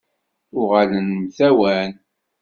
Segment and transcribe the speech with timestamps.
[0.59, 1.91] Uɣalen mtawan.